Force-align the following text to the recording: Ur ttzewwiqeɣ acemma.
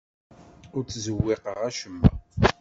Ur 0.75 0.81
ttzewwiqeɣ 0.83 1.57
acemma. 1.69 2.09